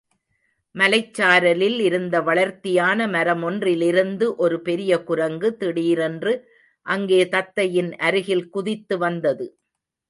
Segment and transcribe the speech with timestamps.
[0.75, 6.33] மலைச்சாரலில் இருந்த வளர்த்தியான மரமொன்றிலிருந்து ஒரு பெரிய குரங்கு திடீரென்று
[6.85, 9.47] அங்கே தத்தையின் அருகில் குதித்து வந்தது.